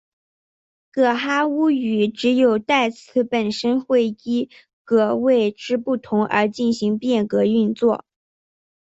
[0.89, 4.49] 噶哈巫语只有代词本身会依
[4.83, 8.03] 格位之不同而进行变格运作。